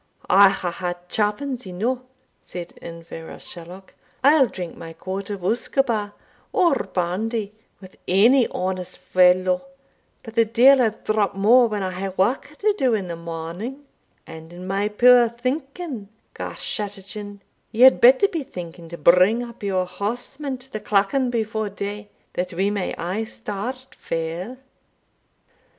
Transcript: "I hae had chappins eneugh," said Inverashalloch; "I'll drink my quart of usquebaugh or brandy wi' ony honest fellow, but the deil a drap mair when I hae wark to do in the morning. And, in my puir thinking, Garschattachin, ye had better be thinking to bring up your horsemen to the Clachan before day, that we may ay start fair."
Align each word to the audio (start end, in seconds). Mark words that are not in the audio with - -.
"I 0.31 0.49
hae 0.49 0.71
had 0.71 1.09
chappins 1.09 1.67
eneugh," 1.67 2.01
said 2.41 2.73
Inverashalloch; 2.81 3.93
"I'll 4.23 4.47
drink 4.47 4.75
my 4.75 4.93
quart 4.93 5.29
of 5.29 5.41
usquebaugh 5.43 6.13
or 6.51 6.73
brandy 6.73 7.53
wi' 7.79 7.89
ony 8.09 8.47
honest 8.47 8.97
fellow, 8.97 9.63
but 10.23 10.33
the 10.33 10.43
deil 10.45 10.81
a 10.81 10.89
drap 10.89 11.35
mair 11.35 11.67
when 11.67 11.83
I 11.83 11.91
hae 11.91 12.09
wark 12.17 12.57
to 12.57 12.73
do 12.79 12.95
in 12.95 13.09
the 13.09 13.15
morning. 13.15 13.85
And, 14.25 14.51
in 14.51 14.65
my 14.65 14.87
puir 14.89 15.29
thinking, 15.29 16.09
Garschattachin, 16.33 17.41
ye 17.71 17.81
had 17.81 18.01
better 18.01 18.27
be 18.27 18.41
thinking 18.41 18.89
to 18.89 18.97
bring 18.97 19.43
up 19.43 19.61
your 19.61 19.85
horsemen 19.85 20.57
to 20.57 20.71
the 20.73 20.79
Clachan 20.79 21.29
before 21.29 21.69
day, 21.69 22.09
that 22.33 22.53
we 22.53 22.71
may 22.71 22.95
ay 22.95 23.23
start 23.23 23.93
fair." 23.99 24.57